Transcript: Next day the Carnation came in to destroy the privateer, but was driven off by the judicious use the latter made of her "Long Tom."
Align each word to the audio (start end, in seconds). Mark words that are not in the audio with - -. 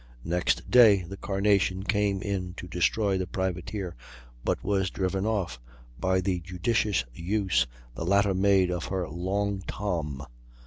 Next 0.25 0.67
day 0.71 1.03
the 1.03 1.15
Carnation 1.15 1.83
came 1.83 2.23
in 2.23 2.55
to 2.55 2.67
destroy 2.67 3.19
the 3.19 3.27
privateer, 3.27 3.95
but 4.43 4.63
was 4.63 4.89
driven 4.89 5.27
off 5.27 5.59
by 5.99 6.21
the 6.21 6.39
judicious 6.39 7.05
use 7.13 7.67
the 7.93 8.03
latter 8.03 8.33
made 8.33 8.71
of 8.71 8.85
her 8.85 9.07
"Long 9.07 9.61
Tom." 9.67 10.25